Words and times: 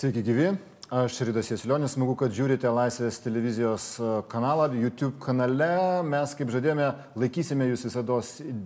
Sveiki 0.00 0.22
gyvi, 0.24 0.46
aš 0.88 1.18
Rydas 1.28 1.50
Jesilionis, 1.50 1.92
smagu, 1.92 2.14
kad 2.16 2.32
žiūrite 2.32 2.70
Laisvės 2.72 3.18
televizijos 3.20 3.88
e, 4.00 4.06
kanalą. 4.32 4.70
YouTube 4.72 5.18
kanale 5.20 6.00
mes, 6.08 6.32
kaip 6.38 6.48
žadėjome, 6.54 6.86
laikysime 7.20 7.66
jūs 7.68 7.84
visada 7.84 8.16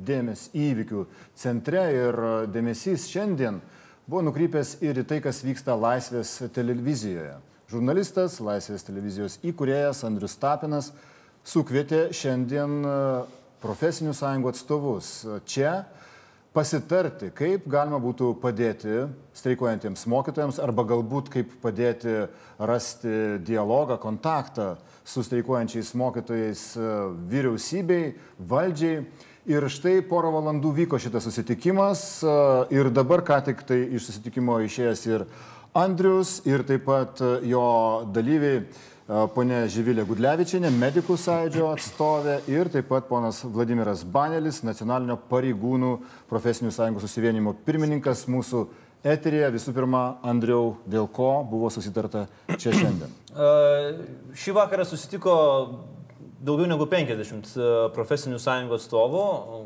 dėmesį 0.07 0.53
įvykių 0.69 1.03
centre 1.43 1.83
ir 1.91 2.21
e, 2.23 2.31
dėmesys 2.55 3.09
šiandien 3.11 3.59
buvo 4.07 4.23
nukrypęs 4.29 4.77
ir 4.87 5.03
į 5.03 5.07
tai, 5.11 5.19
kas 5.27 5.43
vyksta 5.43 5.75
Laisvės 5.75 6.37
televizijoje. 6.55 7.35
Žurnalistas, 7.73 8.39
Laisvės 8.39 8.87
televizijos 8.87 9.41
įkūrėjas 9.43 10.07
Andrius 10.07 10.39
Tapinas 10.39 10.93
sukvietė 11.43 12.13
šiandien 12.15 12.79
e, 12.79 12.97
profesinių 13.67 14.15
sąjungų 14.15 14.55
atstovus 14.55 15.15
čia 15.51 15.81
pasitarti, 16.55 17.33
kaip 17.35 17.67
galima 17.71 17.99
būtų 18.03 18.31
padėti 18.43 19.09
streikuojantiems 19.35 20.07
mokytojams 20.11 20.61
arba 20.63 20.85
galbūt 20.87 21.31
kaip 21.33 21.55
padėti 21.63 22.29
rasti 22.63 23.41
dialogą, 23.43 23.99
kontaktą 24.03 24.75
su 25.05 25.25
streikuojančiais 25.27 25.91
mokytojais 25.99 26.63
e, 26.79 26.91
vyriausybei, 27.33 28.15
valdžiai. 28.39 29.03
Ir 29.51 29.67
štai 29.69 29.99
porą 30.09 30.31
valandų 30.39 30.71
vyko 30.79 30.97
šitas 31.03 31.27
susitikimas 31.27 32.23
e, 32.23 32.37
ir 32.79 32.89
dabar 32.95 33.25
ką 33.27 33.43
tik 33.51 33.67
tai 33.69 33.83
iš 33.99 34.09
susitikimo 34.09 34.61
išėjęs 34.65 35.05
ir 35.11 35.27
Andrius, 35.75 36.39
ir 36.47 36.63
taip 36.65 36.87
pat 36.87 37.19
e, 37.19 37.35
jo 37.51 37.67
dalyviai 38.15 38.63
ponė 39.07 39.65
Živilė 39.69 40.05
Gudlevičianė, 40.09 40.71
medikų 40.73 41.17
sąjūdžio 41.21 41.67
atstovė 41.75 42.39
ir 42.49 42.71
taip 42.73 42.89
pat 42.89 43.05
ponas 43.09 43.43
Vladimiras 43.45 44.05
Banelis, 44.05 44.63
nacionalinio 44.65 45.19
pareigūnų 45.29 45.91
profesinių 46.31 46.73
sąjungų 46.73 47.03
susivienimo 47.05 47.53
pirmininkas 47.67 48.25
mūsų 48.33 48.65
eterėje. 49.05 49.51
Visų 49.59 49.75
pirma, 49.77 50.05
Andriau, 50.25 50.79
dėl 50.89 51.09
ko 51.13 51.43
buvo 51.51 51.69
susitarta 51.75 52.27
čia 52.57 52.73
šiandien? 52.73 53.13
Šį 54.41 54.57
vakarą 54.57 54.89
susitiko 54.89 55.35
daugiau 56.45 56.69
negu 56.69 56.85
50 56.91 57.55
e, 57.57 57.69
profesinių 57.95 58.39
sąjungų 58.43 58.77
atstovų, 58.77 59.23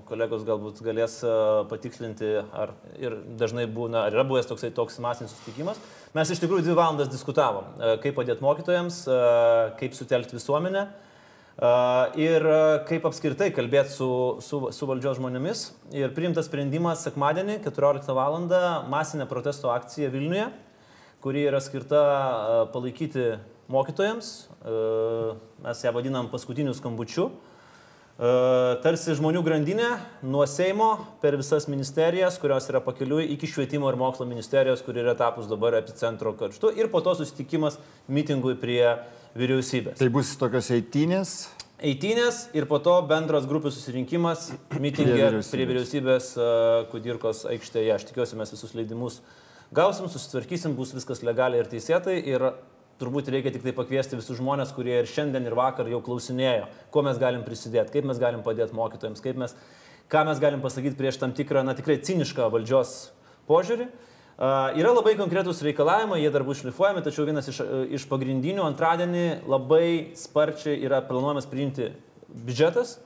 kolegos 0.06 0.44
galbūt 0.46 0.78
galės 0.86 1.16
e, 1.26 1.32
patikslinti, 1.70 2.28
ar 2.54 2.74
ir 3.02 3.16
dažnai 3.40 3.66
būna, 3.66 4.04
ar 4.06 4.14
yra 4.14 4.24
buvęs 4.28 4.46
toksai 4.50 4.70
toks 4.76 5.00
masinis 5.02 5.34
susitikimas. 5.34 5.80
Mes 6.14 6.30
iš 6.30 6.42
tikrųjų 6.44 6.68
dvi 6.68 6.76
valandas 6.78 7.10
diskutavom, 7.10 7.66
e, 7.74 7.96
kaip 8.04 8.14
padėti 8.20 8.44
mokytojams, 8.46 9.02
kaip 9.80 9.98
sutelkti 9.98 10.38
visuomenę 10.38 10.86
ir 12.22 12.44
kaip 12.86 13.06
apskritai 13.08 13.48
kalbėti 13.50 13.90
su, 13.96 14.08
su, 14.46 14.60
su 14.70 14.86
valdžios 14.86 15.18
žmonėmis. 15.18 15.64
Ir 15.98 16.14
priimtas 16.14 16.46
sprendimas 16.46 17.02
sekmadienį 17.02 17.58
14 17.66 18.14
val. 18.14 18.38
masinė 18.86 19.26
protesto 19.26 19.72
akcija 19.74 20.12
Vilniuje, 20.14 20.46
kuri 21.24 21.48
yra 21.50 21.58
skirta 21.58 22.04
palaikyti 22.70 23.32
mokytojams, 23.69 24.48
e, 24.64 24.80
mes 25.64 25.84
ją 25.84 25.92
vadinam 25.92 26.30
paskutiniu 26.33 26.74
skambučiu. 26.77 27.28
E, 28.19 28.30
tarsi 28.83 29.14
žmonių 29.19 29.44
grandinė 29.47 29.91
nuo 30.27 30.47
Seimo 30.48 30.91
per 31.22 31.36
visas 31.38 31.69
ministerijas, 31.70 32.41
kurios 32.41 32.66
yra 32.72 32.80
pakeliui 32.84 33.28
iki 33.36 33.50
švietimo 33.50 33.91
ir 33.92 33.98
mokslo 34.00 34.27
ministerijos, 34.27 34.83
kur 34.83 34.98
yra 34.98 35.14
tapus 35.18 35.46
dabar 35.51 35.77
epicentro 35.79 36.33
karštu 36.39 36.73
ir 36.80 36.90
po 36.90 37.02
to 37.05 37.14
susitikimas 37.20 37.79
mitingui 38.08 38.56
prie 38.58 38.83
vyriausybės. 39.39 40.00
Tai 40.00 40.11
bus 40.12 40.33
tokios 40.40 40.73
eitinės? 40.74 41.36
Eitinės 41.79 42.48
ir 42.58 42.67
po 42.67 42.80
to 42.83 42.96
bendras 43.06 43.45
grupės 43.46 43.77
susirinkimas 43.79 44.48
mitingė 44.83 45.12
prie 45.12 45.20
vyriausybės, 45.20 45.50
prie 45.52 45.67
vyriausybės 45.68 46.33
uh, 46.35 46.89
Kudirkos 46.90 47.45
aikštėje. 47.52 47.92
Aš 47.95 48.08
tikiuosi, 48.08 48.39
mes 48.40 48.50
visus 48.50 48.74
leidimus 48.74 49.20
gausim, 49.70 50.08
susitvarkysim, 50.11 50.74
bus 50.74 50.90
viskas 50.96 51.23
legaliai 51.23 51.62
ir 51.62 51.70
teisėtai 51.70 52.17
ir 52.33 52.48
turbūt 52.98 53.31
reikia 53.31 53.53
tik 53.55 53.64
tai 53.64 53.75
pakviesti 53.77 54.19
visus 54.19 54.39
žmonės, 54.41 54.73
kurie 54.75 54.97
ir 55.01 55.09
šiandien, 55.11 55.47
ir 55.47 55.57
vakar 55.59 55.89
jau 55.91 56.01
klausinėjo, 56.05 56.67
kuo 56.95 57.05
mes 57.07 57.20
galim 57.20 57.45
prisidėti, 57.47 57.95
kaip 57.95 58.09
mes 58.09 58.19
galim 58.20 58.42
padėti 58.47 58.77
mokytojams, 58.77 59.23
kaip 59.25 59.39
mes, 59.39 59.55
ką 60.11 60.25
mes 60.29 60.42
galim 60.42 60.63
pasakyti 60.64 60.98
prieš 60.98 61.20
tam 61.23 61.35
tikrą, 61.36 61.64
na 61.67 61.77
tikrai 61.79 62.01
cinišką 62.03 62.51
valdžios 62.55 62.98
požiūrį. 63.51 63.89
Uh, 64.39 64.70
yra 64.79 64.92
labai 64.95 65.17
konkretūs 65.19 65.64
reikalavimai, 65.67 66.20
jie 66.23 66.31
dar 66.31 66.45
bus 66.47 66.61
šlifuojami, 66.61 67.03
tačiau 67.03 67.25
vienas 67.27 67.48
iš, 67.51 67.59
iš 67.98 68.05
pagrindinių 68.07 68.63
antradienį 68.69 69.25
labai 69.51 70.15
sparčiai 70.19 70.77
yra 70.86 71.01
planuojamas 71.03 71.48
priimti 71.51 71.91
biudžetas. 72.30 73.01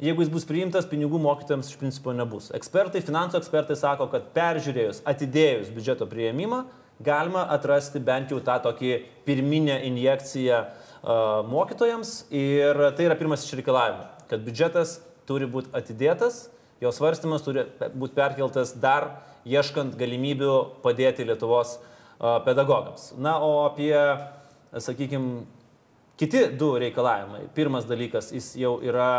Jeigu 0.00 0.24
jis 0.24 0.32
bus 0.32 0.48
priimtas, 0.48 0.88
pinigų 0.88 1.20
mokytojams 1.22 1.68
iš 1.68 1.76
principo 1.78 2.14
nebus. 2.16 2.48
Ekspertai, 2.56 3.04
finansų 3.04 3.38
ekspertai 3.38 3.76
sako, 3.78 4.08
kad 4.10 4.32
peržiūrėjus, 4.34 5.04
atidėjus 5.06 5.68
biudžeto 5.76 6.08
prieimimą, 6.10 6.64
uh, 6.64 6.83
galima 7.02 7.44
atrasti 7.50 8.00
bent 8.02 8.30
jau 8.30 8.40
tą 8.44 8.58
tokį 8.64 8.92
pirminę 9.26 9.80
injekciją 9.88 10.60
mokytojams 11.50 12.14
ir 12.32 12.78
tai 12.96 13.08
yra 13.08 13.16
pirmas 13.18 13.44
iš 13.44 13.56
reikalavimų, 13.58 14.04
kad 14.30 14.44
biudžetas 14.44 14.98
turi 15.28 15.48
būti 15.50 15.72
atidėtas, 15.76 16.46
jo 16.80 16.92
svarstymas 16.94 17.44
turi 17.44 17.66
būti 17.94 18.16
perkeltas 18.16 18.74
dar 18.80 19.10
ieškant 19.44 19.98
galimybių 20.00 20.54
padėti 20.84 21.26
Lietuvos 21.28 21.78
pedagogams. 22.46 23.10
Na, 23.20 23.36
o 23.42 23.64
apie, 23.66 23.92
sakykime, 24.72 25.44
kiti 26.20 26.46
du 26.56 26.72
reikalavimai. 26.80 27.48
Pirmas 27.56 27.88
dalykas, 27.88 28.30
jis 28.32 28.54
jau 28.60 28.78
yra 28.84 29.10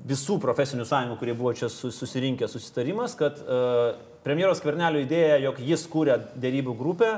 visų 0.00 0.38
profesinių 0.40 0.86
sąjungų, 0.88 1.18
kurie 1.20 1.34
buvo 1.36 1.52
čia 1.56 1.70
susirinkę 1.72 2.48
susitarimas, 2.48 3.16
kad 3.18 3.40
premjeros 4.24 4.62
Kvernelio 4.62 5.02
idėja, 5.04 5.38
jog 5.46 5.60
jis 5.64 5.86
kūrė 5.90 6.18
dėrybų 6.40 6.74
grupę, 6.78 7.14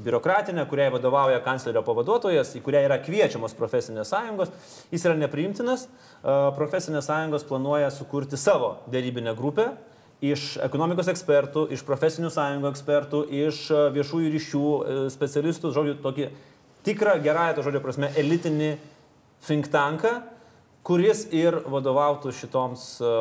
biurokratinę, 0.00 0.64
kuriai 0.70 0.90
vadovauja 0.94 1.40
kanclerio 1.44 1.82
pavaduotojas, 1.84 2.54
į 2.56 2.62
kurią 2.64 2.84
yra 2.86 2.98
kviečiamos 3.02 3.56
profesinės 3.58 4.12
sąjungos, 4.12 4.52
jis 4.94 5.06
yra 5.08 5.16
nepriimtinas. 5.18 5.88
Profesinės 6.56 7.08
sąjungos 7.10 7.46
planuoja 7.48 7.90
sukurti 7.94 8.38
savo 8.40 8.76
dėrybinę 8.92 9.34
grupę 9.38 9.72
iš 10.20 10.58
ekonomikos 10.60 11.08
ekspertų, 11.10 11.66
iš 11.74 11.82
profesinių 11.88 12.30
sąjungų 12.32 12.68
ekspertų, 12.70 13.22
iš 13.46 13.62
viešųjų 13.94 14.32
ryšių 14.34 14.64
e, 14.64 14.96
specialistų, 15.12 15.70
žodžiu, 15.72 15.94
tokį 16.04 16.26
tikrą 16.84 17.14
gerąją 17.24 17.56
to 17.56 17.64
žodžio 17.64 17.80
prasme 17.84 18.10
elitinį 18.20 18.74
think 19.46 19.70
tanką, 19.72 20.18
kuris 20.86 21.24
ir 21.34 21.60
vadovautų 21.68 22.32
šitoms 22.34 22.84
e, 23.02 23.12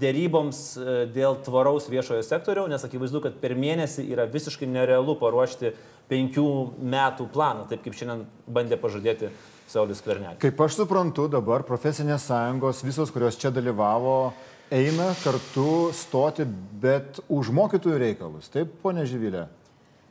dėryboms 0.00 0.62
e, 0.76 0.96
dėl 1.14 1.38
tvaraus 1.46 1.88
viešojo 1.90 2.22
sektoriaus, 2.26 2.70
nes 2.70 2.84
akivaizdu, 2.86 3.22
kad 3.24 3.38
per 3.40 3.56
mėnesį 3.58 4.06
yra 4.12 4.26
visiškai 4.30 4.68
nerealu 4.68 5.16
paruošti 5.20 5.72
penkių 6.10 6.48
metų 6.94 7.28
planą, 7.34 7.66
taip 7.70 7.82
kaip 7.86 7.96
šiandien 7.98 8.26
bandė 8.46 8.78
pažadėti 8.80 9.32
Saulis 9.70 10.02
Kvernelis. 10.04 10.38
Kaip 10.42 10.60
aš 10.62 10.82
suprantu, 10.82 11.26
dabar 11.32 11.64
profesinės 11.66 12.28
sąjungos, 12.28 12.84
visos, 12.86 13.10
kurios 13.14 13.38
čia 13.40 13.50
dalyvavo, 13.54 14.32
eina 14.70 15.10
kartu 15.24 15.90
stoti, 15.96 16.46
bet 16.82 17.18
už 17.32 17.50
mokytojų 17.54 18.02
reikalus. 18.02 18.52
Taip, 18.52 18.76
ponė 18.84 19.06
Žyvilė? 19.08 19.48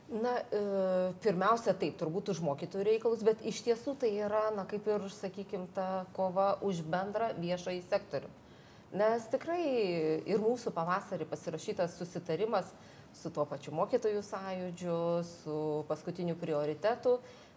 Na, 0.06 0.36
e, 0.38 0.58
pirmiausia, 1.18 1.72
taip, 1.74 1.96
turbūt 1.98 2.28
už 2.30 2.38
mokytojų 2.46 2.84
reikalus, 2.86 3.24
bet 3.26 3.40
iš 3.42 3.64
tiesų 3.66 3.96
tai 3.98 4.12
yra, 4.22 4.52
na, 4.54 4.62
kaip 4.70 4.86
ir, 4.86 5.08
sakykime, 5.10 5.66
ta 5.74 6.04
kova 6.14 6.52
už 6.62 6.84
bendrą 6.86 7.32
viešąjį 7.42 7.80
sektorių. 7.88 8.30
Nes 8.94 9.26
tikrai 9.32 9.64
ir 10.30 10.38
mūsų 10.38 10.70
pavasarį 10.76 11.26
pasirašytas 11.26 11.98
susitarimas 11.98 12.70
su 13.16 13.32
tuo 13.34 13.48
pačiu 13.50 13.74
mokytojų 13.74 14.22
sąjūdžiu, 14.22 15.00
su 15.26 15.58
paskutiniu 15.90 16.38
prioritetu, 16.38 17.16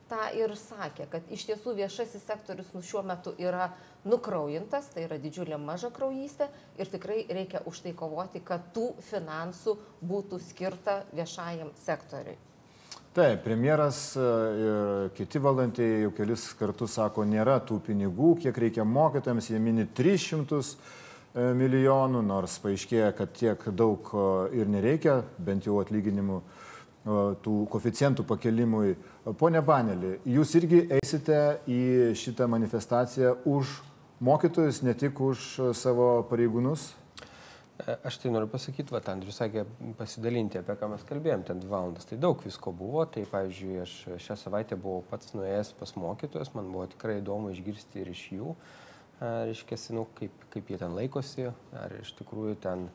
tą 0.10 0.26
ir 0.34 0.56
sakė, 0.58 1.06
kad 1.12 1.30
iš 1.30 1.46
tiesų 1.52 1.76
viešasis 1.78 2.26
sektorius 2.26 2.74
nu, 2.74 2.82
šiuo 2.82 3.06
metu 3.06 3.36
yra 3.38 3.70
nukraujintas, 4.10 4.90
tai 4.96 5.06
yra 5.06 5.22
didžiulė 5.22 5.62
maža 5.62 5.94
kraujystė 5.94 6.50
ir 6.82 6.90
tikrai 6.90 7.22
reikia 7.30 7.62
už 7.70 7.86
tai 7.86 7.94
kovoti, 7.94 8.42
kad 8.42 8.72
tų 8.74 8.96
finansų 9.12 9.78
būtų 10.02 10.42
skirta 10.50 11.04
viešajam 11.14 11.76
sektoriui. 11.86 12.40
Taip, 13.20 13.42
premjeras 13.44 14.16
e, 14.16 14.22
ir 14.64 15.10
kiti 15.12 15.42
valdantieji 15.44 16.06
jau 16.06 16.12
kelis 16.16 16.44
kartus 16.56 16.94
sako, 16.96 17.26
nėra 17.28 17.58
tų 17.68 17.82
pinigų, 17.84 18.30
kiek 18.46 18.56
reikia 18.64 18.86
mokytams, 18.88 19.50
jie 19.52 19.60
mini 19.60 19.84
300 19.98 20.60
e, 20.62 20.70
milijonų, 21.60 22.22
nors 22.24 22.56
paaiškėja, 22.64 23.10
kad 23.18 23.34
tiek 23.36 23.66
daug 23.76 24.08
e, 24.14 24.24
ir 24.62 24.72
nereikia, 24.72 25.18
bent 25.36 25.68
jau 25.68 25.82
atlyginimų 25.84 26.40
tų 27.44 27.58
koficientų 27.74 28.24
pakelimui. 28.30 28.96
Pone 29.40 29.60
Banelį, 29.68 30.14
jūs 30.38 30.56
irgi 30.62 30.86
eisite 31.02 31.42
į 31.68 31.82
šitą 32.20 32.48
manifestaciją 32.56 33.36
už 33.52 33.82
mokytojus, 34.24 34.80
ne 34.88 34.96
tik 34.96 35.20
už 35.28 35.74
savo 35.76 36.12
pareigūnus? 36.32 36.94
Aš 37.88 38.18
tai 38.20 38.32
noriu 38.34 38.50
pasakyti, 38.52 38.92
va, 38.92 39.00
Andrius 39.08 39.38
sakė 39.40 39.64
pasidalinti, 39.96 40.60
apie 40.60 40.76
ką 40.76 40.90
mes 40.92 41.04
kalbėjom, 41.08 41.46
ten 41.48 41.62
dvi 41.62 41.72
valandas. 41.72 42.08
Tai 42.10 42.18
daug 42.20 42.42
visko 42.44 42.74
buvo, 42.76 43.06
tai 43.08 43.24
pavyzdžiui, 43.30 43.76
aš 43.86 43.94
šią 44.26 44.36
savaitę 44.42 44.76
buvau 44.76 45.06
pats 45.08 45.32
nuėjęs 45.32 45.72
pas 45.80 45.96
mokytojus, 45.96 46.52
man 46.58 46.74
buvo 46.74 46.90
tikrai 46.92 47.22
įdomu 47.22 47.54
išgirsti 47.54 48.02
ir 48.04 48.12
iš 48.12 48.24
jų, 48.36 48.56
reiškia, 49.22 49.78
nu, 49.96 50.04
kaip, 50.18 50.44
kaip 50.52 50.74
jie 50.74 50.80
ten 50.82 50.98
laikosi, 50.98 51.48
ar 51.80 51.96
iš 52.02 52.12
tikrųjų 52.20 52.58
ten 52.66 52.90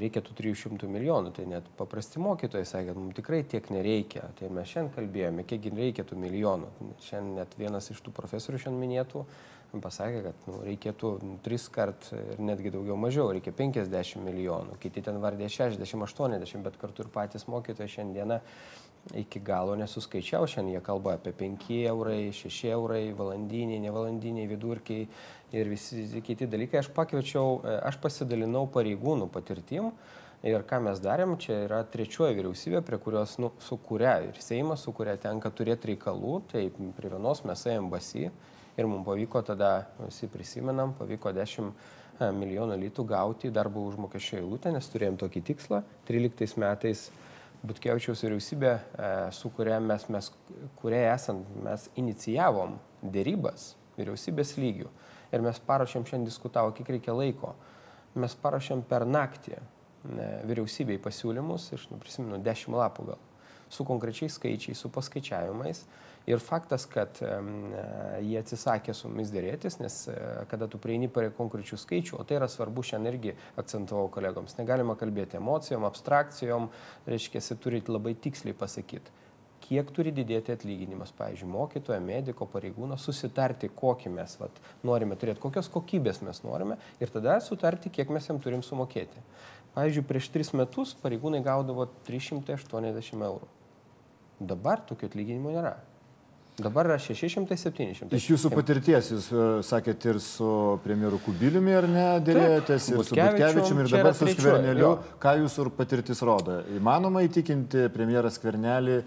reikia 0.00 0.22
tų 0.24 0.38
300 0.40 0.88
milijonų, 0.90 1.34
tai 1.36 1.44
net 1.50 1.68
paprasti 1.76 2.22
mokytojai 2.22 2.66
sakė, 2.66 2.90
kad 2.90 3.00
mums 3.02 3.18
tikrai 3.18 3.42
tiek 3.44 3.68
nereikia. 3.70 4.24
Tai 4.38 4.48
mes 4.56 4.72
šiandien 4.72 4.94
kalbėjome, 4.96 5.44
kiek 5.48 5.68
reikia 5.76 6.06
tų 6.08 6.18
milijonų. 6.24 6.72
Šiandien 7.04 7.42
net 7.42 7.54
vienas 7.60 7.92
iš 7.92 8.00
tų 8.02 8.14
profesorių 8.16 8.62
šiandien 8.64 8.82
minėtų 8.82 9.26
pasakė, 9.82 10.22
kad 10.28 10.48
nu, 10.48 10.60
reikėtų 10.66 11.12
tris 11.44 11.66
kart 11.72 12.08
ir 12.16 12.40
netgi 12.42 12.72
daugiau 12.74 12.96
mažiau, 13.00 13.28
reikia 13.34 13.52
50 13.56 14.22
milijonų, 14.24 14.78
kiti 14.82 15.04
ten 15.04 15.20
vardė 15.22 15.50
60-80, 15.52 16.64
bet 16.64 16.78
kartu 16.80 17.04
ir 17.04 17.12
patys 17.12 17.48
mokytojai 17.50 17.92
šiandieną 17.98 18.40
iki 19.14 19.40
galo 19.44 19.76
nesuskaičiau, 19.78 20.48
šiandien 20.50 20.78
jie 20.78 20.82
kalba 20.84 21.14
apie 21.16 21.32
5 21.36 21.68
eurai, 21.86 22.20
6 22.34 22.70
eurai, 22.72 23.04
valandiniai, 23.14 23.78
nevalandiniai, 23.84 24.48
vidurkiai 24.50 25.06
ir 25.54 25.70
visi 25.70 26.22
kiti 26.26 26.48
dalykai. 26.50 26.80
Aš 26.82 26.90
pakviečiau, 26.96 27.60
aš 27.86 28.00
pasidalinau 28.02 28.66
pareigūnų 28.74 29.30
patirtim. 29.34 29.92
Ir 30.46 30.62
ką 30.68 30.78
mes 30.84 30.98
darėm, 31.02 31.32
čia 31.40 31.62
yra 31.64 31.80
trečioji 31.90 32.36
vyriausybė, 32.36 32.82
prie 32.86 32.98
kurios, 33.02 33.38
nu, 33.42 33.50
su 33.62 33.78
kuria 33.82 34.18
ir 34.26 34.36
Seimas, 34.42 34.84
su 34.84 34.92
kuria 34.94 35.16
tenka 35.18 35.50
turėti 35.50 35.94
reikalų, 35.94 36.34
tai 36.52 36.66
prie 36.98 37.10
vienos 37.10 37.40
mes 37.48 37.64
ėjom 37.72 37.88
basi, 37.90 38.28
ir 38.76 38.88
mums 38.88 39.06
pavyko 39.06 39.42
tada, 39.46 39.70
visi 40.00 40.28
prisimenam, 40.30 40.94
pavyko 40.98 41.32
10 41.36 41.70
e, 41.70 42.30
milijonų 42.36 42.76
litų 42.86 43.06
gauti 43.08 43.52
darbo 43.54 43.86
užmokesčio 43.90 44.40
eilutę, 44.42 44.72
nes 44.74 44.90
turėjom 44.92 45.18
tokį 45.20 45.42
tikslą. 45.52 45.82
13 46.08 46.60
metais 46.62 47.08
Butkevičiaus 47.66 48.22
vyriausybė, 48.24 48.72
e, 48.76 49.12
su 49.32 49.50
kuria 49.56 49.78
mes, 49.82 50.04
mes, 50.12 50.30
kuria 50.80 51.06
esant, 51.14 51.48
mes 51.64 51.88
inicijavom 51.98 52.76
dėrybas 53.02 53.72
vyriausybės 53.96 54.56
lygių. 54.60 54.90
Ir 55.34 55.42
mes 55.42 55.58
parašėm, 55.66 56.04
šiandien 56.06 56.28
diskutavo, 56.28 56.74
kiek 56.76 56.92
reikia 56.96 57.16
laiko. 57.16 57.54
Mes 58.16 58.36
parašėm 58.40 58.84
per 58.88 59.04
naktį 59.08 59.56
ne, 60.12 60.28
vyriausybei 60.48 61.00
pasiūlymus, 61.02 61.70
iš, 61.76 61.88
nu, 61.90 61.98
prisimenu, 62.02 62.38
10 62.44 62.76
lapų 62.76 63.08
gal, 63.10 63.22
su 63.72 63.86
konkrečiais 63.88 64.36
skaičiais, 64.38 64.78
su 64.78 64.92
paskaičiavimais. 64.92 65.82
Ir 66.26 66.40
faktas, 66.42 66.88
kad 66.90 67.20
jie 67.22 68.38
atsisakė 68.40 68.94
su 68.98 69.06
mumis 69.06 69.30
dėrėtis, 69.30 69.76
nes 69.78 69.98
e, 70.10 70.16
kada 70.50 70.66
tu 70.66 70.80
prieini 70.82 71.06
prie 71.06 71.28
konkrečių 71.30 71.78
skaičių, 71.78 72.16
o 72.18 72.24
tai 72.26 72.40
yra 72.40 72.48
svarbu 72.50 72.82
šiandien 72.82 73.12
irgi 73.12 73.34
akcentavau 73.62 74.08
kolegoms, 74.10 74.56
negalima 74.58 74.96
kalbėti 74.98 75.38
emocijom, 75.38 75.86
abstrakcijom, 75.86 76.66
reiškia, 77.06 77.44
turite 77.62 77.94
labai 77.94 78.16
tiksliai 78.18 78.58
pasakyti 78.58 79.14
kiek 79.66 79.88
turi 79.94 80.12
didėti 80.14 80.54
atlyginimas, 80.54 81.12
pavyzdžiui, 81.16 81.48
mokytojo, 81.50 81.98
mediko, 82.04 82.46
pareigūno, 82.50 82.98
susitarti, 83.00 83.70
kokį 83.74 84.12
mes 84.14 84.36
vat, 84.38 84.60
norime 84.86 85.18
turėti, 85.18 85.42
kokios 85.42 85.70
kokybės 85.72 86.22
mes 86.26 86.42
norime 86.44 86.78
ir 87.02 87.10
tada 87.10 87.38
sutarti, 87.42 87.90
kiek 87.90 88.12
mes 88.14 88.28
jam 88.28 88.38
turim 88.42 88.62
sumokėti. 88.66 89.24
Pavyzdžiui, 89.74 90.06
prieš 90.08 90.30
tris 90.32 90.52
metus 90.56 90.94
pareigūnai 91.02 91.42
gaudavo 91.44 91.88
380 92.06 93.26
eurų. 93.26 93.50
Dabar 94.40 94.84
tokio 94.86 95.10
atlyginimo 95.10 95.52
nėra. 95.52 95.74
Dabar 96.56 96.88
yra 96.88 96.96
600-700. 96.96 98.14
Iš 98.16 98.26
jūsų 98.30 98.50
patirties, 98.54 99.10
jūs 99.12 99.26
uh, 99.34 99.40
sakėt 99.66 100.06
ir 100.08 100.20
su 100.24 100.48
premjeru 100.80 101.18
Kubiliumi, 101.20 101.74
ar 101.76 101.88
ne, 101.90 102.04
dėrėtės, 102.24 102.86
ir 102.94 103.02
su 103.04 103.18
Butkevičiumi, 103.18 103.84
ir 103.84 103.90
dabar 103.92 104.16
su 104.16 104.28
Skverneliu. 104.30 104.92
Ką 105.20 105.34
jūsų 105.42 105.66
patirtis 105.76 106.24
rodo? 106.24 106.62
Įmanoma 106.78 107.26
įtikinti 107.26 107.90
premjerą 107.92 108.32
Skvernelį 108.32 109.02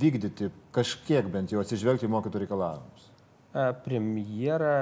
vykdyti 0.00 0.48
kažkiek 0.72 1.28
bent 1.28 1.52
jau 1.52 1.60
atsižvelgti 1.60 2.08
į 2.08 2.14
mokytojų 2.16 2.46
reikalavimus? 2.46 3.10
Premjerą 3.84 4.74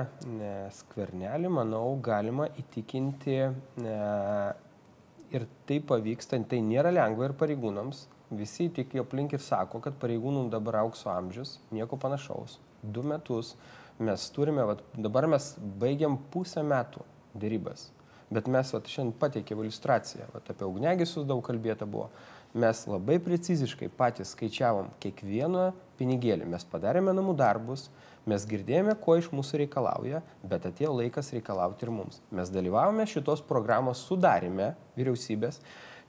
Skvernelį, 0.79 1.50
manau, 1.58 1.84
galima 2.00 2.46
įtikinti 2.62 3.40
ne, 3.82 3.99
ir 5.34 5.50
tai 5.67 5.82
pavyksta, 5.90 6.38
tai 6.46 6.62
nėra 6.62 6.94
lengva 6.94 7.26
ir 7.26 7.34
pareigūnams 7.43 8.06
visi 8.38 8.69
tik 8.73 8.94
aplink 9.02 9.37
ir 9.37 9.43
sako, 9.44 9.81
kad 9.84 9.96
pareigūnų 10.00 10.49
dabar 10.52 10.82
aukso 10.82 11.11
amžius, 11.12 11.58
nieko 11.75 11.99
panašaus. 12.00 12.58
Du 12.82 13.05
metus 13.06 13.55
mes 14.02 14.29
turime, 14.34 14.64
vat, 14.67 14.82
dabar 14.96 15.29
mes 15.31 15.52
baigiam 15.81 16.19
pusę 16.32 16.64
metų 16.67 17.05
dėrybas. 17.38 17.90
Bet 18.32 18.49
mes 18.49 18.70
vat, 18.73 18.88
šiandien 18.88 19.17
pateikėme 19.20 19.67
iliustraciją, 19.67 20.31
vat, 20.32 20.49
apie 20.49 20.64
ugnegisius 20.64 21.26
daug 21.29 21.43
kalbėta 21.44 21.88
buvo. 21.88 22.08
Mes 22.52 22.82
labai 22.88 23.19
preciziškai 23.20 23.90
patys 23.96 24.32
skaičiavom 24.34 24.90
kiekvieną 25.00 25.70
pinigėlį, 26.00 26.49
mes 26.52 26.64
padarėme 26.69 27.14
namų 27.17 27.37
darbus, 27.37 27.87
mes 28.29 28.44
girdėjome, 28.49 28.94
ko 29.00 29.17
iš 29.20 29.31
mūsų 29.32 29.62
reikalauja, 29.62 30.20
bet 30.44 30.67
atėjo 30.69 30.93
laikas 30.99 31.32
reikalauti 31.32 31.87
ir 31.87 31.93
mums. 31.94 32.20
Mes 32.32 32.52
dalyvavome 32.52 33.06
šitos 33.08 33.40
programos 33.49 34.05
sudarime 34.08 34.73
vyriausybės, 34.99 35.61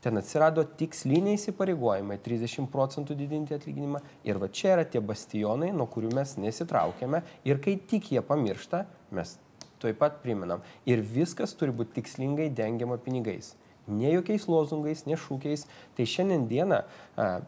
ten 0.03 0.19
atsirado 0.19 0.65
tiksliniai 0.79 1.37
įsipareigojimai 1.39 2.19
30 2.25 2.67
procentų 2.73 3.15
didinti 3.19 3.55
atlyginimą. 3.55 4.03
Ir 4.27 4.41
va 4.41 4.51
čia 4.51 4.75
yra 4.75 4.85
tie 4.85 5.01
bastionai, 5.03 5.71
nuo 5.75 5.87
kurių 5.91 6.11
mes 6.17 6.35
nesitraukiame. 6.43 7.23
Ir 7.47 7.63
kai 7.63 7.77
tik 7.89 8.11
jie 8.11 8.23
pamiršta, 8.27 8.83
mes 9.15 9.37
tuoj 9.79 9.95
pat 9.99 10.19
priminam. 10.23 10.63
Ir 10.89 11.03
viskas 11.03 11.55
turi 11.59 11.75
būti 11.75 12.01
tikslingai 12.01 12.51
dengiama 12.55 12.99
pinigais 13.01 13.53
ne 13.87 14.11
jokiais 14.13 14.45
lozungais, 14.47 15.03
ne 15.09 15.17
šūkiais. 15.19 15.65
Tai 15.97 16.05
šiandien 16.07 16.45
dieną 16.49 16.79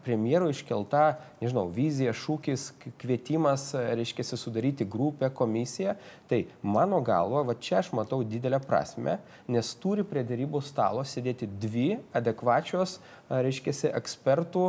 premjero 0.05 0.49
iškelta, 0.51 1.17
nežinau, 1.41 1.65
vizija, 1.73 2.13
šūkis, 2.15 2.67
kvietimas, 3.01 3.69
reiškia, 3.73 4.25
sudaryti 4.37 4.87
grupę, 4.87 5.29
komisiją. 5.33 5.95
Tai 6.29 6.43
mano 6.61 7.01
galva, 7.05 7.45
va 7.47 7.55
čia 7.55 7.79
aš 7.81 7.91
matau 7.97 8.21
didelę 8.27 8.59
prasme, 8.63 9.19
nes 9.47 9.73
turi 9.81 10.05
prie 10.07 10.25
dėrybų 10.27 10.61
stalo 10.65 11.05
sėdėti 11.07 11.49
dvi 11.49 11.89
adekvačios, 12.15 12.99
reiškia, 13.29 13.93
ekspertų 13.95 14.65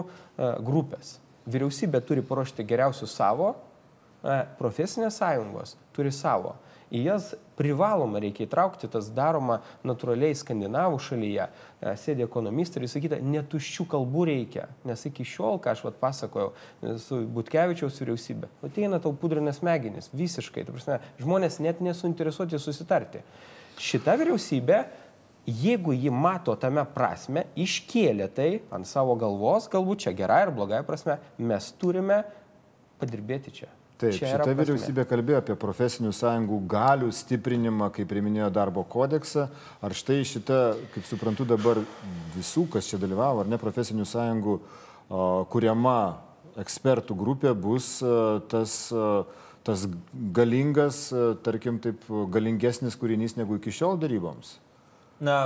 grupės. 0.67 1.17
Vyriausybė 1.47 2.01
turi 2.03 2.25
paruošti 2.27 2.65
geriausius 2.67 3.15
savo, 3.15 3.55
profesinės 4.59 5.21
sąjungos 5.21 5.77
turi 5.95 6.11
savo 6.11 6.57
į 6.93 7.03
jas 7.07 7.33
privaloma 7.59 8.21
reikia 8.23 8.45
įtraukti, 8.47 8.89
tas 8.93 9.09
daroma 9.15 9.61
natūraliai 9.87 10.37
skandinavų 10.37 11.01
šalyje, 11.03 11.47
e, 11.49 11.95
sėdė 12.03 12.27
ekonomistai 12.27 12.83
ir 12.83 12.91
sakyta, 12.93 13.21
netuščių 13.25 13.87
kalbų 13.95 14.27
reikia, 14.31 14.69
nes 14.87 15.07
iki 15.09 15.27
šiol, 15.27 15.59
ką 15.63 15.73
aš 15.73 15.87
vat 15.87 15.99
pasakojau 16.03 16.53
e, 16.53 16.97
su 17.03 17.23
Butkevičiaus 17.39 17.99
vyriausybė, 18.03 18.53
ateina 18.69 19.01
tau 19.03 19.15
pudrinės 19.17 19.63
smegenys, 19.63 20.13
visiškai, 20.15 20.67
prasme, 20.69 21.01
žmonės 21.23 21.59
net 21.65 21.83
nesuinteresuoti 21.85 22.61
susitarti. 22.63 23.25
Šita 23.83 24.15
vyriausybė 24.21 24.85
jeigu 25.47 25.93
ji 25.93 26.11
mato 26.11 26.57
tame 26.59 26.83
prasme, 26.95 27.47
iškėlė 27.57 28.29
tai 28.35 28.49
ant 28.75 28.89
savo 28.89 29.15
galvos, 29.19 29.71
galbūt 29.71 30.07
čia 30.07 30.15
gerai 30.19 30.43
ar 30.49 30.53
blogai 30.55 30.83
prasme, 30.87 31.21
mes 31.39 31.71
turime 31.79 32.25
padirbėti 33.01 33.55
čia. 33.61 33.71
Taip, 33.97 34.13
Čia 34.13 34.35
šita 34.35 34.53
vyriausybė 34.53 35.07
kalbėjo 35.09 35.39
apie 35.41 35.55
profesinių 35.57 36.11
sąjungų 36.13 36.57
galių 36.69 37.07
stiprinimą, 37.17 37.89
kaip 37.97 38.09
priminėjo 38.11 38.51
darbo 38.53 38.83
kodeksą. 38.93 39.47
Ar 39.81 39.95
štai 39.97 40.19
šita, 40.29 40.59
kaip 40.93 41.07
suprantu 41.09 41.47
dabar 41.49 41.81
visų, 42.35 42.67
kas 42.75 42.91
čia 42.91 43.01
dalyvavo, 43.01 43.41
ar 43.41 43.49
ne 43.49 43.57
profesinių 43.61 44.05
sąjungų 44.11 44.57
o, 44.59 45.23
kuriama 45.49 45.97
ekspertų 46.61 47.17
grupė 47.17 47.55
bus 47.57 47.89
tas, 48.53 48.77
tas 49.65 49.87
galingas, 50.37 51.01
tarkim, 51.47 51.81
taip 51.81 52.05
galingesnis 52.37 53.01
kūrinys 53.01 53.39
negu 53.41 53.57
iki 53.57 53.73
šiol 53.73 53.97
daryboms? 54.01 54.59
Na, 55.25 55.41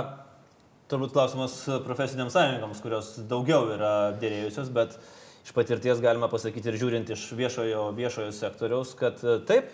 turbūt 0.91 1.15
klausimas 1.15 1.55
profesiniams 1.87 2.35
sąjungoms, 2.35 2.83
kurios 2.83 3.15
daugiau 3.31 3.71
yra 3.77 3.95
dėrėjusios, 4.19 4.75
bet 4.75 4.99
uh, 4.99 5.17
iš 5.45 5.51
patirties 5.51 6.01
galima 6.01 6.29
pasakyti 6.29 6.69
ir 6.69 6.77
žiūrint 6.81 7.13
iš 7.13 7.31
viešojo, 7.37 7.87
viešojo 7.97 8.33
sektoriaus, 8.35 8.93
kad 8.97 9.21
e, 9.25 9.39
taip, 9.47 9.71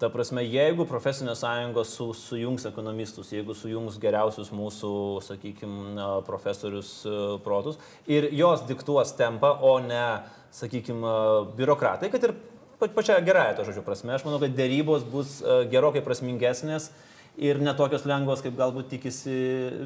ta 0.00 0.08
prasme, 0.12 0.44
jeigu 0.46 0.86
profesinės 0.88 1.42
sąjungos 1.42 1.94
su, 1.96 2.06
sujungs 2.16 2.64
ekonomistus, 2.70 3.32
jeigu 3.34 3.56
sujungs 3.56 3.98
geriausius 4.00 4.52
mūsų, 4.54 4.92
sakykime, 5.26 6.06
profesorius 6.28 6.94
e, 7.04 7.16
protus 7.44 7.80
ir 8.08 8.30
jos 8.36 8.64
diktuos 8.70 9.12
tempą, 9.18 9.52
o 9.66 9.76
ne, 9.84 10.22
sakykime, 10.56 11.16
biurokratai, 11.58 12.12
kad 12.12 12.30
ir 12.30 12.36
pačia 12.80 13.18
gerąją 13.24 13.58
to 13.58 13.66
žodžio 13.68 13.84
prasme, 13.86 14.14
aš 14.16 14.24
manau, 14.28 14.40
kad 14.42 14.54
dėrybos 14.56 15.04
bus 15.10 15.40
e, 15.42 15.64
gerokai 15.72 16.04
prasmingesnės 16.06 16.92
ir 17.40 17.60
netokios 17.62 18.06
lengvos, 18.08 18.44
kaip 18.46 18.56
galbūt 18.58 18.88
tikisi 18.94 19.34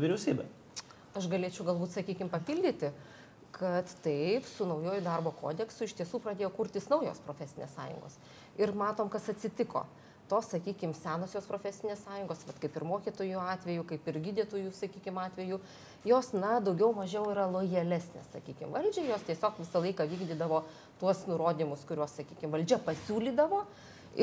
vyriausybė. 0.03 0.47
Aš 1.15 1.29
galėčiau 1.31 1.67
galbūt, 1.67 1.93
sakykime, 1.95 2.27
papildyti. 2.27 2.89
Uh, 2.91 3.24
kad 3.59 3.91
taip, 4.03 4.47
su 4.47 4.67
naujoju 4.67 5.03
darbo 5.05 5.31
kodeksu 5.41 5.87
iš 5.87 5.95
tiesų 6.01 6.21
pradėjo 6.25 6.51
kurtis 6.57 6.89
naujos 6.91 7.21
profesinės 7.27 7.75
sąjungos. 7.77 8.17
Ir 8.59 8.75
matom, 8.75 9.11
kas 9.13 9.29
atsitiko. 9.31 9.85
Tos, 10.25 10.47
sakykime, 10.49 10.97
senosios 10.97 11.45
profesinės 11.45 12.01
sąjungos, 12.07 12.47
vat, 12.49 12.57
kaip 12.63 12.77
ir 12.79 12.87
mokytojų 12.89 13.41
atveju, 13.45 13.83
kaip 13.91 14.07
ir 14.09 14.19
gydytojų, 14.25 14.71
sakykime, 14.73 15.21
atveju, 15.29 15.59
jos, 16.09 16.31
na, 16.33 16.55
daugiau 16.65 16.95
mažiau 16.97 17.27
yra 17.29 17.45
lojalesnės, 17.53 18.31
sakykime, 18.33 18.71
valdžia, 18.73 19.05
jos 19.11 19.27
tiesiog 19.29 19.61
visą 19.61 19.85
laiką 19.85 20.07
vykdydavo 20.09 20.63
tuos 21.03 21.21
nurodymus, 21.29 21.85
kuriuos, 21.85 22.17
sakykime, 22.17 22.55
valdžia 22.57 22.81
pasiūlydavo. 22.87 23.61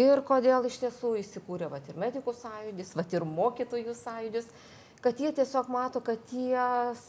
Ir 0.01 0.23
kodėl 0.25 0.65
iš 0.71 0.79
tiesų 0.81 1.13
įsikūrė 1.21 1.69
vat, 1.69 1.85
ir 1.91 2.01
medikų 2.01 2.33
sąjūdis, 2.39 2.95
vat, 2.97 3.13
ir 3.13 3.27
mokytojų 3.27 3.93
sąjūdis 4.01 4.49
kad 5.01 5.19
jie 5.19 5.31
tiesiog 5.33 5.69
mato, 5.73 6.01
kad 6.05 6.21
tie, 6.29 6.61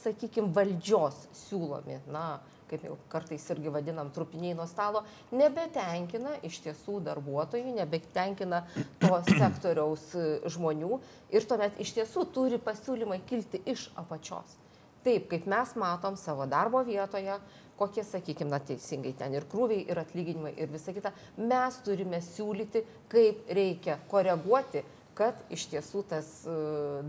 sakykime, 0.02 0.50
valdžios 0.54 1.26
siūlomi, 1.44 1.98
na, 2.12 2.40
kaip 2.72 2.86
jau 2.88 2.96
kartais 3.12 3.44
irgi 3.52 3.72
vadinam, 3.72 4.08
trupiniai 4.14 4.56
nuo 4.56 4.66
stalo, 4.70 5.02
nebetenkina 5.34 6.38
iš 6.46 6.62
tiesų 6.64 7.02
darbuotojų, 7.04 7.74
nebetenkina 7.76 8.62
to 9.02 9.12
sektoriaus 9.42 10.06
e, 10.16 10.26
žmonių 10.54 11.00
ir 11.36 11.48
tuomet 11.48 11.76
iš 11.84 11.92
tiesų 11.98 12.26
turi 12.32 12.60
pasiūlymai 12.62 13.20
kilti 13.28 13.60
iš 13.68 13.90
apačios. 14.00 14.56
Taip, 15.02 15.26
kaip 15.28 15.48
mes 15.50 15.74
matom 15.76 16.16
savo 16.16 16.46
darbo 16.46 16.80
vietoje, 16.86 17.34
kokie, 17.76 18.04
sakykime, 18.06 18.52
na 18.52 18.60
teisingai 18.62 19.12
ten 19.18 19.34
ir 19.34 19.44
krūviai, 19.50 19.82
ir 19.90 19.98
atlyginimai, 19.98 20.54
ir 20.56 20.70
visa 20.70 20.94
kita, 20.94 21.10
mes 21.42 21.78
turime 21.84 22.22
siūlyti, 22.22 22.84
kaip 23.10 23.50
reikia 23.50 23.98
koreguoti, 24.08 24.84
kad 25.18 25.38
iš 25.52 25.66
tiesų 25.72 26.04
tas 26.10 26.28
e, 26.46 26.56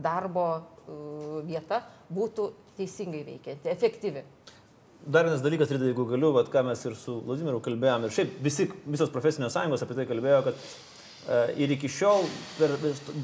darbo 0.03 0.47
e, 0.59 0.63
vieta 1.47 1.83
būtų 2.13 2.49
teisingai 2.77 3.23
veikianti, 3.27 3.71
efektyvi. 3.71 4.23
Dar 5.03 5.27
vienas 5.27 5.43
dalykas, 5.43 5.71
Rida, 5.73 5.89
jeigu 5.89 6.05
galiu, 6.07 6.31
vat, 6.35 6.47
ką 6.51 6.61
mes 6.63 6.79
ir 6.87 6.95
su 6.95 7.17
Vladimiru 7.25 7.59
kalbėjom, 7.63 8.05
ir 8.07 8.13
šiaip 8.15 8.37
visi, 8.43 8.69
visos 8.87 9.11
profesinės 9.11 9.51
sąjungos 9.55 9.83
apie 9.83 9.97
tai 9.97 10.05
kalbėjo, 10.07 10.37
kad 10.45 10.61
e, 10.63 11.39
ir 11.65 11.73
iki 11.75 11.91
šiol 11.91 12.23
per, 12.55 12.77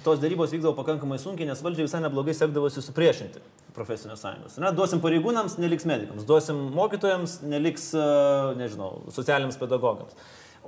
tos 0.03 0.19
darybos 0.19 0.51
vykdavo 0.51 0.75
pakankamai 0.81 1.21
sunkiai, 1.23 1.47
nes 1.47 1.63
valdžiai 1.63 1.87
visai 1.87 2.03
neblogai 2.03 2.35
sekdavosi 2.35 2.83
supriešinti 2.83 3.43
profesinės 3.77 4.19
sąjungos. 4.25 4.59
Na, 4.59 4.73
duosim 4.75 4.99
pareigūnams, 5.03 5.55
neliks 5.63 5.87
medikams, 5.87 6.27
duosim 6.27 6.59
mokytojams, 6.75 7.39
neliks, 7.47 7.93
e, 7.95 8.11
nežinau, 8.59 8.97
socialiniams 9.15 9.59
pedagogams. 9.61 10.19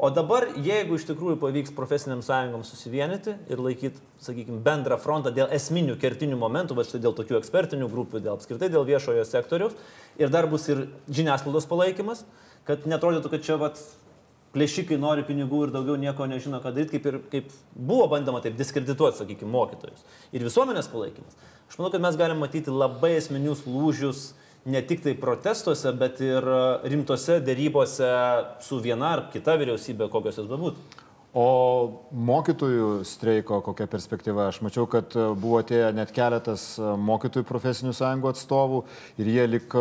O 0.02 0.10
dabar, 0.10 0.48
jeigu 0.58 0.96
iš 0.98 1.04
tikrųjų 1.12 1.38
pavyks 1.38 1.76
profesiniams 1.78 2.26
sąjungoms 2.26 2.72
susivienyti 2.74 3.36
ir 3.54 3.60
laikyti, 3.62 4.02
sakykime, 4.26 4.58
bendrą 4.66 4.98
frontą 4.98 5.30
dėl 5.36 5.52
esminių 5.54 5.94
kertinių 6.02 6.40
momentų, 6.42 6.74
va 6.80 6.86
štai 6.88 7.04
dėl 7.04 7.14
tokių 7.20 7.38
ekspertinių 7.38 7.90
grupių, 7.92 8.24
dėl 8.26 8.34
apskritai 8.34 8.72
dėl 8.74 8.88
viešojo 8.88 9.28
sektoriaus, 9.30 9.76
ir 10.18 10.34
dar 10.34 10.50
bus 10.50 10.66
ir 10.74 10.88
žiniasklaidos 11.06 11.70
palaikymas, 11.70 12.26
kad 12.66 12.90
netrodytų, 12.90 13.30
kad 13.30 13.46
čia 13.46 13.60
vat, 13.62 13.78
plėšikai 14.56 14.98
nori 14.98 15.22
pinigų 15.28 15.68
ir 15.68 15.76
daugiau 15.76 16.00
nieko 16.02 16.26
nežino, 16.26 16.64
ką 16.66 16.74
daryti, 16.74 16.98
kaip, 16.98 17.06
ir, 17.06 17.22
kaip 17.30 17.54
buvo 17.78 18.10
bandoma 18.10 18.42
taip 18.42 18.58
diskredituoti, 18.58 19.22
sakykime, 19.22 19.54
mokytojus. 19.54 20.02
Ir 20.34 20.50
visuomenės 20.50 20.90
palaikymas. 20.90 21.38
Aš 21.70 21.78
manau, 21.78 21.94
kad 21.94 22.02
mes 22.04 22.18
galime 22.18 22.42
matyti 22.42 22.74
labai 22.74 23.14
esminius 23.20 23.68
lūžius 23.70 24.32
ne 24.66 24.82
tik 24.86 25.02
tai 25.04 25.14
protestuose, 25.18 25.92
bet 25.98 26.20
ir 26.24 26.46
e, 26.46 26.64
rimtose 26.92 27.40
dėrybose 27.46 28.10
su 28.62 28.82
viena 28.84 29.16
ar 29.16 29.24
kita 29.34 29.58
vyriausybė, 29.60 30.10
kokios 30.12 30.38
jos 30.42 30.50
bebūtų. 30.50 31.00
O 31.32 31.46
mokytojų 32.12 33.06
streiko 33.08 33.62
kokia 33.64 33.86
perspektyva? 33.88 34.50
Aš 34.52 34.60
mačiau, 34.66 34.86
kad 34.92 35.16
e, 35.16 35.30
buvo 35.34 35.62
atėję 35.64 35.90
net 35.98 36.14
keletas 36.14 36.76
e, 36.78 36.94
mokytojų 37.10 37.48
profesinių 37.50 37.96
sąjungų 37.98 38.32
atstovų 38.34 38.84
ir 39.24 39.32
jie 39.34 39.48
lik 39.56 39.78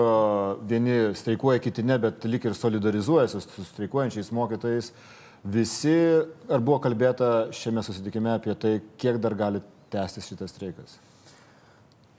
vieni 0.70 0.98
streikuoja, 1.18 1.60
kiti 1.60 1.84
ne, 1.84 1.98
bet 2.00 2.24
lik 2.24 2.48
ir 2.48 2.56
solidarizuojasi 2.56 3.44
su 3.44 3.66
streikuojančiais 3.74 4.32
mokytojais. 4.36 4.94
Visi, 5.40 5.96
ar 6.52 6.60
buvo 6.60 6.80
kalbėta 6.84 7.50
šiame 7.56 7.84
susitikime 7.84 8.34
apie 8.36 8.56
tai, 8.60 8.74
kiek 9.00 9.20
dar 9.20 9.36
gali 9.36 9.64
tęstis 9.92 10.28
šitas 10.28 10.52
streikas? 10.52 10.98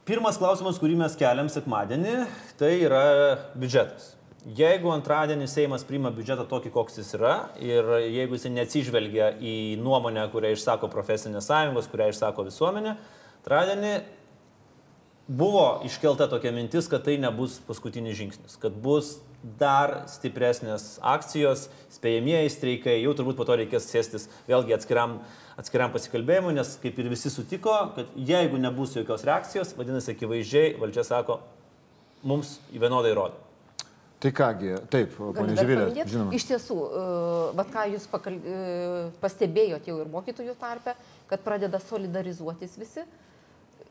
Pirmas 0.02 0.34
klausimas, 0.34 0.80
kurį 0.82 0.96
mes 0.98 1.12
keliam 1.14 1.46
sekmadienį, 1.46 2.24
tai 2.58 2.72
yra 2.88 3.02
biudžetas. 3.54 4.16
Jeigu 4.58 4.90
antradienį 4.90 5.46
Seimas 5.46 5.84
priima 5.86 6.10
biudžetą 6.10 6.42
tokį, 6.50 6.72
koks 6.74 6.98
jis 6.98 7.12
yra, 7.14 7.34
ir 7.62 7.86
jeigu 8.08 8.34
jis 8.34 8.48
neatsižvelgia 8.50 9.28
į 9.38 9.52
nuomonę, 9.78 10.24
kurią 10.32 10.50
išsako 10.56 10.90
profesinės 10.90 11.46
sąjungos, 11.46 11.86
kurią 11.92 12.08
išsako 12.10 12.48
visuomenė, 12.48 12.96
antradienį 13.44 13.92
buvo 15.30 15.68
iškelta 15.86 16.26
tokia 16.34 16.50
mintis, 16.56 16.90
kad 16.90 17.06
tai 17.06 17.14
nebus 17.22 17.60
paskutinis 17.68 18.18
žingsnis, 18.18 18.58
kad 18.58 18.74
bus 18.82 19.20
dar 19.58 20.04
stipresnės 20.10 20.96
akcijos, 21.02 21.66
spėjamieji 21.92 22.50
streikai, 22.54 22.98
jau 23.02 23.14
turbūt 23.18 23.38
po 23.38 23.46
to 23.48 23.56
reikės 23.58 23.88
sėstis 23.90 24.28
vėlgi 24.48 24.76
atskiram 24.76 25.18
atskiriam 25.60 25.92
pasikalbėjimui, 25.92 26.54
nes 26.56 26.76
kaip 26.82 26.98
ir 26.98 27.10
visi 27.12 27.30
sutiko, 27.32 27.74
kad 27.96 28.12
jeigu 28.16 28.60
nebus 28.60 28.96
jokios 28.96 29.24
reakcijos, 29.28 29.74
vadinasi, 29.76 30.14
akivaizdžiai 30.14 30.76
valdžia 30.80 31.04
sako, 31.06 31.40
mums 32.26 32.56
vienodai 32.72 33.12
rodo. 33.18 33.40
Tai 34.22 34.30
kągi, 34.38 34.76
taip, 34.86 35.16
ponė 35.18 35.56
Žyvilė, 35.58 35.86
žinoma. 36.06 36.34
Iš 36.36 36.44
tiesų, 36.46 36.76
vad 37.58 37.72
ką 37.74 37.88
jūs 37.90 38.04
pakal... 38.10 38.36
uh, 38.38 39.08
pastebėjot 39.18 39.88
jau 39.90 39.96
ir 39.98 40.12
mokytojų 40.12 40.54
tarpe, 40.60 40.94
kad 41.30 41.42
pradeda 41.42 41.80
solidarizuotis 41.82 42.78
visi. 42.78 43.02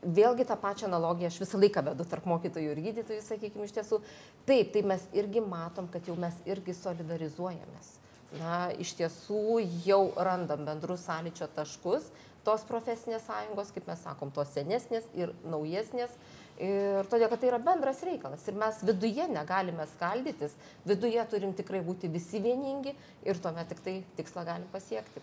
Vėlgi 0.02 0.48
tą 0.48 0.56
pačią 0.58 0.88
analogiją 0.88 1.30
aš 1.30 1.38
visą 1.44 1.60
laiką 1.62 1.84
vedu 1.86 2.04
tarp 2.10 2.24
mokytojų 2.26 2.72
ir 2.74 2.84
gydytojų, 2.88 3.22
sakykime, 3.22 3.68
iš 3.68 3.76
tiesų. 3.78 4.00
Taip, 4.48 4.72
tai 4.74 4.82
mes 4.82 5.04
irgi 5.14 5.44
matom, 5.46 5.86
kad 5.92 6.08
jau 6.10 6.16
mes 6.18 6.40
irgi 6.50 6.74
solidarizuojamės 6.74 7.98
na, 8.40 8.70
iš 8.80 8.94
tiesų 8.98 9.60
jau 9.84 10.04
randam 10.16 10.64
bendrus 10.66 11.04
sąlyčio 11.06 11.48
taškus, 11.56 12.06
tos 12.46 12.64
profesinės 12.66 13.26
sąjungos, 13.28 13.72
kaip 13.74 13.88
mes 13.90 14.00
sakom, 14.02 14.32
tos 14.34 14.50
senesnės 14.54 15.06
ir 15.18 15.34
naujesnės. 15.46 16.14
Ir 16.62 17.08
todėl, 17.10 17.30
kad 17.32 17.40
tai 17.40 17.48
yra 17.48 17.58
bendras 17.62 18.02
reikalas. 18.06 18.42
Ir 18.46 18.58
mes 18.60 18.82
viduje 18.84 19.24
negalime 19.30 19.86
skaldytis, 19.94 20.52
viduje 20.86 21.22
turim 21.30 21.54
tikrai 21.58 21.80
būti 21.82 22.10
visi 22.12 22.42
vieningi 22.44 22.92
ir 23.26 23.40
tuomet 23.42 23.70
tik 23.72 23.80
tai 23.82 23.94
tikslą 24.18 24.44
galim 24.46 24.68
pasiekti. 24.74 25.22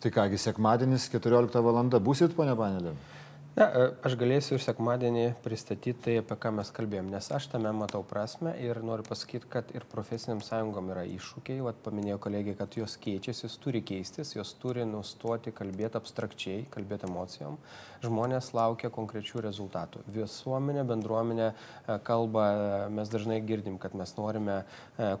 Tai 0.00 0.12
kągi, 0.12 0.40
sekmadienis 0.40 1.10
14 1.12 1.60
val. 1.62 1.82
būsit, 2.00 2.34
ponia 2.36 2.56
Panelė? 2.56 2.94
Na, 3.56 3.70
e, 3.72 3.84
aš 4.04 4.18
galėsiu 4.20 4.58
ir 4.58 4.60
sekmadienį 4.60 5.22
pristatyti 5.40 5.94
tai, 6.04 6.14
apie 6.20 6.36
ką 6.36 6.50
mes 6.58 6.68
kalbėjom, 6.76 7.06
nes 7.08 7.28
aš 7.32 7.46
tame 7.54 7.70
matau 7.72 8.02
prasme 8.04 8.50
ir 8.60 8.82
noriu 8.84 9.06
pasakyti, 9.06 9.48
kad 9.48 9.70
ir 9.72 9.86
profesiniam 9.88 10.42
sąjungom 10.44 10.90
yra 10.92 11.06
iššūkiai, 11.08 11.62
vat 11.64 11.78
paminėjo 11.86 12.18
kolegė, 12.26 12.52
kad 12.58 12.76
jos 12.76 12.98
keičiasi, 13.00 13.46
jos 13.46 13.56
turi 13.64 13.80
keistis, 13.80 14.34
jos 14.36 14.50
turi 14.60 14.84
nustoti 14.84 15.54
kalbėti 15.56 15.96
abstrakčiai, 15.96 16.66
kalbėti 16.74 17.08
emocijom. 17.08 17.56
Žmonės 18.04 18.50
laukia 18.52 18.90
konkrečių 18.92 19.40
rezultatų. 19.46 20.04
Visuomenė, 20.18 20.84
bendruomenė 20.92 21.48
e, 21.48 21.56
kalba, 22.04 22.44
e, 22.52 22.76
mes 22.92 23.08
dažnai 23.08 23.40
girdim, 23.40 23.80
kad 23.80 23.96
mes 23.96 24.12
norime 24.20 24.58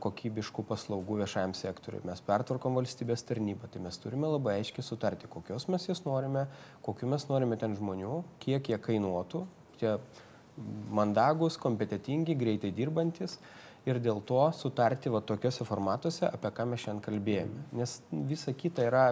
kokybiškų 0.04 0.66
paslaugų 0.68 1.22
viešajam 1.22 1.56
sektoriui, 1.56 2.04
mes 2.04 2.20
pertvarkom 2.28 2.76
valstybės 2.76 3.24
tarnybą, 3.24 3.72
tai 3.72 3.80
mes 3.88 3.96
turime 4.04 4.28
labai 4.28 4.58
aiškiai 4.60 4.84
sutarti, 4.84 5.32
kokios 5.32 5.70
mes 5.72 5.88
jas 5.88 6.04
norime, 6.04 6.44
kokiu 6.84 7.08
mes 7.08 7.28
norime 7.32 7.56
ten 7.60 7.72
žmonių 7.80 8.25
kiek 8.42 8.72
jie 8.72 8.78
kainuotų, 8.82 9.44
tie 9.80 9.96
mandagus, 10.96 11.58
kompetitingi, 11.60 12.36
greitai 12.38 12.72
dirbantis 12.74 13.38
ir 13.86 14.00
dėl 14.02 14.18
to 14.26 14.40
sutarti 14.56 15.12
va 15.12 15.20
tokiuose 15.22 15.64
formatuose, 15.68 16.26
apie 16.26 16.50
ką 16.54 16.64
mes 16.66 16.82
šiandien 16.82 17.04
kalbėjome. 17.04 17.66
Nes 17.78 18.00
visa 18.30 18.54
kita 18.56 18.86
yra 18.88 19.04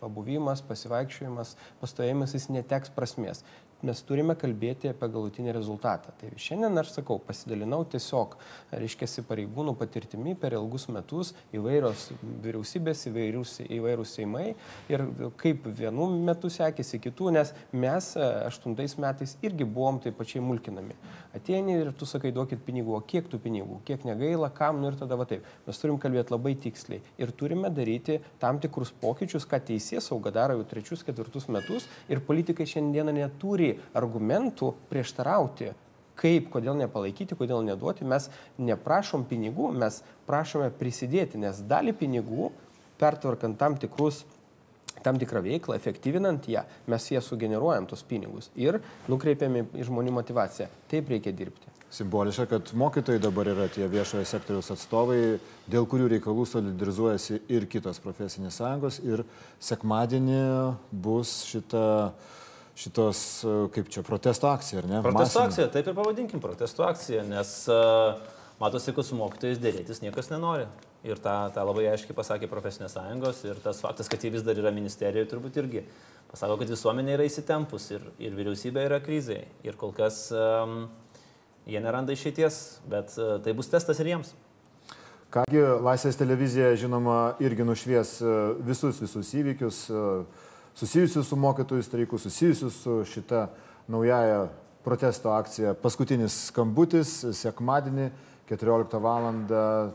pabuvimas, 0.00 0.62
pasivaikščiojimas, 0.64 1.56
pastojimas, 1.82 2.32
jis 2.38 2.48
neteks 2.54 2.94
prasmės 2.94 3.44
mes 3.84 4.00
turime 4.06 4.34
kalbėti 4.38 4.90
apie 4.90 5.08
galutinį 5.12 5.54
rezultatą. 5.54 6.14
Tai 6.20 6.30
šiandien 6.40 6.80
aš 6.80 6.94
sakau, 6.96 7.18
pasidalinau 7.22 7.82
tiesiog, 7.90 8.36
reiškia, 8.72 9.08
pareigūnų 9.28 9.74
patirtimi 9.78 10.34
per 10.38 10.56
ilgus 10.58 10.86
metus 10.92 11.32
įvairios 11.54 12.08
vyriausybės, 12.44 13.06
įvairius, 13.10 13.56
įvairūs 13.68 14.14
seimai 14.18 14.46
ir 14.92 15.04
kaip 15.40 15.68
vienų 15.80 16.08
metų 16.28 16.50
sekėsi 16.52 17.00
kitų, 17.04 17.32
nes 17.36 17.52
mes 17.72 18.10
e, 18.16 18.24
aštuntais 18.48 18.96
metais 19.00 19.36
irgi 19.44 19.66
buvom 19.66 20.00
taip 20.02 20.18
pačiai 20.18 20.42
mulkinami. 20.44 20.96
Ateini 21.34 21.78
ir 21.80 21.92
tu 21.98 22.06
sakai, 22.08 22.32
duokit 22.34 22.62
pinigų, 22.64 22.96
o 22.98 23.02
kiek 23.02 23.28
tų 23.30 23.40
pinigų, 23.42 23.80
kiek 23.88 24.04
negaila, 24.06 24.50
kam, 24.54 24.80
nu 24.82 24.90
ir 24.92 24.98
tada 25.00 25.18
va 25.18 25.26
taip. 25.28 25.46
Mes 25.66 25.80
turim 25.80 25.98
kalbėti 26.00 26.34
labai 26.34 26.54
tiksliai 26.62 27.02
ir 27.20 27.32
turime 27.34 27.70
daryti 27.74 28.20
tam 28.42 28.60
tikrus 28.62 28.92
pokyčius, 29.02 29.46
ką 29.48 29.60
teisės 29.70 30.10
sauga 30.10 30.32
daro 30.34 30.58
jau 30.58 30.66
trečius, 30.70 31.02
ketvirtus 31.06 31.48
metus 31.52 31.88
ir 32.08 32.22
politikai 32.24 32.66
šiandieną 32.70 33.16
neturi 33.16 33.73
argumentų 33.96 34.72
prieštarauti, 34.90 35.72
kaip, 36.18 36.48
kodėl 36.52 36.76
nepalaikyti, 36.78 37.36
kodėl 37.38 37.64
neduoti. 37.66 38.06
Mes 38.06 38.30
neprašom 38.58 39.26
pinigų, 39.30 39.72
mes 39.74 40.02
prašome 40.28 40.70
prisidėti, 40.78 41.40
nes 41.42 41.62
dalį 41.68 41.96
pinigų, 41.98 42.52
pertvarkant 43.00 43.58
tam 43.58 43.78
tikrus 43.80 44.24
tam 45.04 45.18
tikrą 45.20 45.42
veiklą, 45.44 45.76
efektyvinant 45.76 46.46
ją, 46.48 46.62
mes 46.88 47.06
ją 47.10 47.20
sugeneruojam 47.20 47.84
tos 47.90 48.04
pinigus 48.06 48.50
ir 48.56 48.78
nukreipiame 49.10 49.66
į 49.76 49.88
žmonių 49.90 50.14
motivaciją. 50.16 50.68
Taip 50.88 51.10
reikia 51.12 51.34
dirbti. 51.36 51.72
Simboliška, 51.94 52.46
kad 52.50 52.70
mokytojai 52.78 53.20
dabar 53.22 53.50
yra 53.52 53.66
tie 53.70 53.86
viešojo 53.90 54.24
sektoriaus 54.26 54.72
atstovai, 54.74 55.18
dėl 55.70 55.84
kurių 55.90 56.08
reikalų 56.16 56.46
solidarizuojasi 56.50 57.42
ir 57.54 57.68
kitos 57.70 58.00
profesinės 58.02 58.58
sąjungos. 58.58 58.98
Ir 59.04 59.22
sekmadienį 59.62 60.40
bus 61.04 61.36
šita 61.52 61.84
uh, 62.08 62.32
šitos, 62.78 63.18
e, 63.44 63.56
kaip 63.74 63.90
čia, 63.92 64.02
protesto 64.06 64.48
akcija, 64.50 64.82
ar 64.82 64.88
ne? 64.90 65.02
Protesto 65.04 65.40
Masinė. 65.40 65.50
akcija, 65.50 65.68
taip 65.76 65.90
ir 65.90 65.96
pavadinkim 65.96 66.42
protesto 66.42 66.86
akcija, 66.86 67.22
nes 67.28 67.52
uh, 67.70 68.18
matosi, 68.60 68.94
kad 68.96 69.06
su 69.06 69.18
mokytojais 69.18 69.60
dėrėtis 69.62 70.02
niekas 70.02 70.30
nenori. 70.32 70.66
Ir 71.04 71.20
tą, 71.20 71.34
tą 71.52 71.62
labai 71.68 71.84
aiškiai 71.92 72.16
pasakė 72.16 72.48
profesinės 72.48 72.96
sąjungos 72.96 73.42
ir 73.44 73.58
tas 73.62 73.82
faktas, 73.84 74.08
kad 74.08 74.22
jie 74.24 74.32
vis 74.32 74.44
dar 74.46 74.58
yra 74.58 74.72
ministerijoje, 74.74 75.28
turbūt 75.30 75.58
irgi 75.60 75.82
pasako, 76.30 76.56
kad 76.62 76.72
visuomenė 76.72 77.18
yra 77.18 77.26
įsitempus 77.28 77.90
ir, 77.92 78.06
ir 78.24 78.32
vyriausybė 78.34 78.86
yra 78.88 79.02
krizai. 79.04 79.42
Ir 79.68 79.76
kol 79.78 79.92
kas 79.94 80.26
um, 80.32 80.86
jie 81.68 81.82
neranda 81.84 82.16
išeities, 82.16 82.62
bet 82.88 83.12
uh, 83.20 83.36
tai 83.44 83.54
bus 83.54 83.68
testas 83.70 84.00
ir 84.00 84.14
jiems. 84.14 84.32
Kągi, 85.34 85.60
Laisvės 85.82 86.16
televizija, 86.16 86.72
žinoma, 86.78 87.34
irgi 87.42 87.66
nušvies 87.66 88.16
visus, 88.62 89.00
visus 89.02 89.32
įvykius 89.34 89.80
susijusius 90.74 91.28
su 91.28 91.38
mokytojų 91.38 91.86
streiku, 91.86 92.18
susijusius 92.18 92.82
su 92.82 93.00
šita 93.08 93.48
naujaja 93.88 94.48
protesto 94.84 95.32
akcija. 95.32 95.74
Paskutinis 95.80 96.36
skambutis, 96.50 97.22
sekmadienį, 97.32 98.10
14 98.50 99.00
val. 99.00 99.30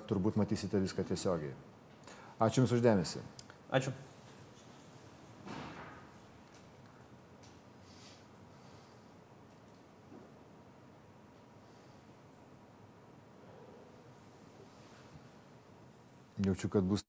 turbūt 0.10 0.40
matysite 0.40 0.82
viską 0.82 1.06
tiesiogiai. 1.06 1.54
Ačiū 2.40 2.64
Jums 2.64 2.74
uždėmesi. 2.74 3.22
Ačiū. 3.72 3.94
Jaučiu, 16.40 16.70
kad 16.72 16.84
bus 16.88 17.09